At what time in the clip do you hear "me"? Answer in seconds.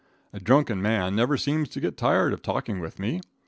2.97-3.21